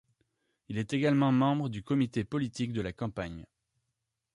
Il 0.67 0.79
est 0.79 0.93
également 0.93 1.31
membre 1.31 1.69
du 1.69 1.83
comité 1.83 2.23
politique 2.23 2.73
de 2.73 2.81
la 2.81 2.91
campagne. 2.91 3.45